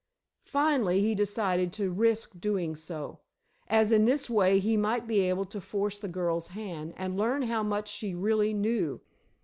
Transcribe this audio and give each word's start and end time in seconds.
Finally, 0.47 0.99
he 1.01 1.13
decided 1.13 1.71
to 1.71 1.91
risk 1.91 2.31
doing 2.39 2.75
so, 2.75 3.19
as 3.67 3.91
in 3.91 4.05
this 4.05 4.31
way 4.31 4.57
he 4.57 4.75
might 4.75 5.05
be 5.05 5.19
able 5.19 5.45
to 5.45 5.61
force 5.61 5.99
the 5.99 6.07
girl's 6.07 6.47
hand 6.47 6.91
and 6.97 7.15
learn 7.17 7.43
how 7.43 7.61
much 7.61 7.87
she 7.87 8.15
really 8.15 8.51
knew. 8.51 8.99